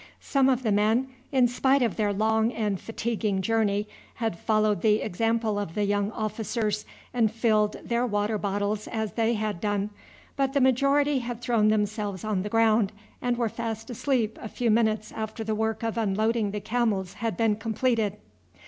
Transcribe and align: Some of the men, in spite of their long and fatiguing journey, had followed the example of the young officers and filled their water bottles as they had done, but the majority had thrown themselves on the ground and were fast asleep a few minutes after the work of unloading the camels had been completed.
Some 0.19 0.49
of 0.49 0.63
the 0.63 0.71
men, 0.71 1.09
in 1.31 1.47
spite 1.47 1.83
of 1.83 1.95
their 1.95 2.11
long 2.11 2.51
and 2.53 2.81
fatiguing 2.81 3.39
journey, 3.43 3.87
had 4.15 4.35
followed 4.39 4.81
the 4.81 4.95
example 4.95 5.59
of 5.59 5.75
the 5.75 5.83
young 5.83 6.09
officers 6.13 6.85
and 7.13 7.31
filled 7.31 7.73
their 7.85 8.07
water 8.07 8.39
bottles 8.39 8.87
as 8.87 9.13
they 9.13 9.35
had 9.35 9.61
done, 9.61 9.91
but 10.35 10.53
the 10.53 10.59
majority 10.59 11.19
had 11.19 11.39
thrown 11.39 11.67
themselves 11.67 12.23
on 12.23 12.41
the 12.41 12.49
ground 12.49 12.91
and 13.21 13.37
were 13.37 13.47
fast 13.47 13.91
asleep 13.91 14.39
a 14.41 14.49
few 14.49 14.71
minutes 14.71 15.11
after 15.11 15.43
the 15.43 15.53
work 15.53 15.83
of 15.83 15.99
unloading 15.99 16.49
the 16.49 16.61
camels 16.61 17.13
had 17.21 17.37
been 17.37 17.55
completed. 17.55 18.17